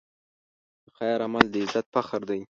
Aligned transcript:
د 0.83 0.85
خیر 0.97 1.19
عمل 1.25 1.45
د 1.53 1.55
عزت 1.63 1.85
فخر 1.93 2.21
دی. 2.29 2.39